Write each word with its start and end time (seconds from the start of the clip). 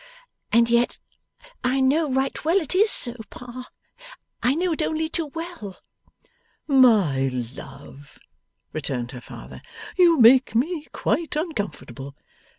'And 0.51 0.67
yet 0.67 0.97
I 1.63 1.79
know 1.79 2.11
right 2.11 2.43
well 2.43 2.57
it 2.57 2.73
is 2.73 2.89
so, 2.89 3.15
Pa. 3.29 3.69
I 4.41 4.55
know 4.55 4.71
it 4.71 4.81
only 4.81 5.07
too 5.09 5.27
well.' 5.27 5.77
'My 6.67 7.27
love,' 7.27 8.17
returned 8.73 9.11
her 9.11 9.21
father, 9.21 9.61
'you 9.99 10.19
make 10.19 10.55
me 10.55 10.87
quite 10.91 11.35
uncomfortable. 11.35 12.15